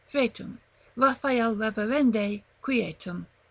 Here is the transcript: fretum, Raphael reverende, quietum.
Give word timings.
fretum, 0.09 0.57
Raphael 0.95 1.55
reverende, 1.55 2.41
quietum. 2.63 3.27